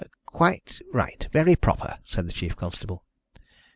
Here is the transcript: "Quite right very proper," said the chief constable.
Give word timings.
"Quite 0.25 0.81
right 0.91 1.27
very 1.31 1.55
proper," 1.55 1.99
said 2.07 2.27
the 2.27 2.33
chief 2.33 2.55
constable. 2.55 3.05